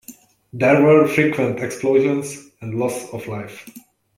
There 0.51 0.81
were 0.83 1.07
frequent 1.07 1.59
explosions 1.59 2.35
and 2.59 2.73
loss 2.79 3.13
of 3.13 3.27
life. 3.27 3.67